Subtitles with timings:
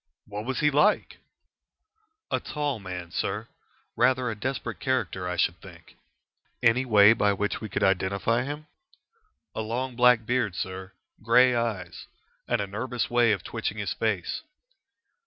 [0.25, 1.19] "What was he like?"
[2.31, 3.49] "A tall man, sir.
[3.95, 5.95] Rather a desperate character, I should think."
[6.63, 8.65] "Any way by which we could identify him?"
[9.53, 10.93] "A long black beard, sir.
[11.21, 12.07] Grey eyes.
[12.47, 14.41] And a nervous way of twitching his face."